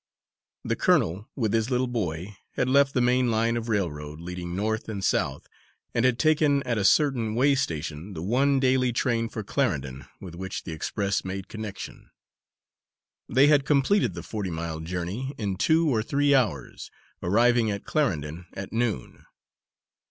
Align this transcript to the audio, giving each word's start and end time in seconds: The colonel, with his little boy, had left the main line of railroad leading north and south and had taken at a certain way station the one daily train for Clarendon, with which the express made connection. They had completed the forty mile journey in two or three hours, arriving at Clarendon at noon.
The 0.63 0.75
colonel, 0.75 1.29
with 1.35 1.53
his 1.53 1.69
little 1.69 1.85
boy, 1.85 2.35
had 2.55 2.67
left 2.67 2.95
the 2.95 3.01
main 3.01 3.29
line 3.29 3.55
of 3.55 3.69
railroad 3.69 4.19
leading 4.19 4.55
north 4.55 4.89
and 4.89 5.03
south 5.03 5.47
and 5.93 6.05
had 6.05 6.17
taken 6.17 6.63
at 6.63 6.79
a 6.79 6.83
certain 6.83 7.35
way 7.35 7.53
station 7.53 8.13
the 8.15 8.23
one 8.23 8.59
daily 8.59 8.91
train 8.93 9.29
for 9.29 9.43
Clarendon, 9.43 10.07
with 10.19 10.33
which 10.33 10.63
the 10.63 10.71
express 10.71 11.23
made 11.23 11.47
connection. 11.47 12.09
They 13.29 13.45
had 13.45 13.63
completed 13.63 14.15
the 14.15 14.23
forty 14.23 14.49
mile 14.49 14.79
journey 14.79 15.35
in 15.37 15.55
two 15.57 15.87
or 15.87 16.01
three 16.01 16.33
hours, 16.33 16.89
arriving 17.21 17.69
at 17.69 17.85
Clarendon 17.85 18.47
at 18.53 18.73
noon. 18.73 19.27